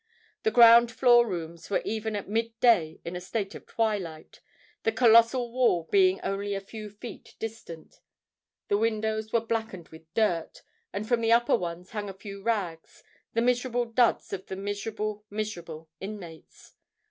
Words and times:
The 0.41 0.49
ground 0.49 0.91
floor 0.91 1.27
rooms 1.27 1.69
were 1.69 1.83
even 1.85 2.15
at 2.15 2.27
mid 2.27 2.59
day 2.59 2.99
in 3.05 3.15
a 3.15 3.21
state 3.21 3.53
of 3.53 3.67
twilight, 3.67 4.39
the 4.81 4.91
colossal 4.91 5.51
wall 5.51 5.87
being 5.91 6.19
only 6.21 6.55
a 6.55 6.59
few 6.59 6.89
feet 6.89 7.35
distant:—the 7.37 8.77
windows 8.79 9.31
were 9.31 9.41
blackened 9.45 9.89
with 9.89 10.11
dirt; 10.15 10.63
and 10.91 11.07
from 11.07 11.21
the 11.21 11.31
upper 11.31 11.55
ones 11.55 11.91
hung 11.91 12.09
a 12.09 12.15
few 12.15 12.41
rags—the 12.41 13.41
miserable 13.43 13.85
duds 13.85 14.33
of 14.33 14.47
the 14.47 14.55
miserable, 14.55 15.23
miserable 15.29 15.87
inmates. 15.99 16.73